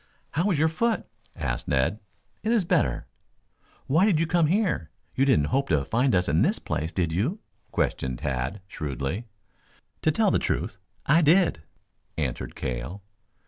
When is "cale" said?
12.55-13.03